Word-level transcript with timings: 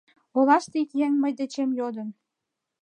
Олаште 0.37 0.75
ик 0.83 0.91
еҥ 1.05 1.13
мый 1.21 1.31
дечем 1.39 1.69
йодын... 1.79 2.09